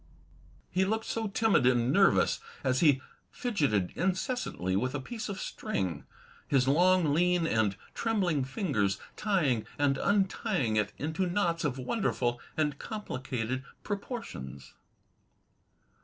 [0.71, 6.05] He looked so timid and nervous as he fidgeted incessantly with a piece of string;
[6.47, 12.79] his long, lean, and trembling fingers tying and untjdng it into knots of wonderful and
[12.79, 14.73] complicated proportions.